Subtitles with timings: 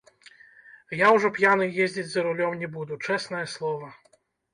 [0.99, 3.93] Я ўжо п'яны ездзіць за рулём не буду, чэснае слова.